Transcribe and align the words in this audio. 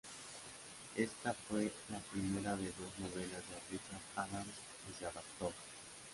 Este 0.95 1.31
fue 1.47 1.71
la 1.91 1.99
primera 1.99 2.55
de 2.55 2.65
dos 2.69 2.91
novelas 2.97 3.43
de 3.51 3.69
Richard 3.71 4.01
Adams 4.15 4.47
que 4.87 4.95
se 4.97 5.05
adaptó. 5.05 5.53